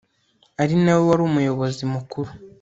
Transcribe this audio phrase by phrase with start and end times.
[0.61, 2.29] arinawe wari umuyobozi mukuru